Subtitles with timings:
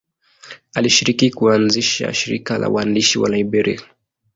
[0.73, 3.81] Alishiriki kuanzisha shirika la waandishi wa Liberia.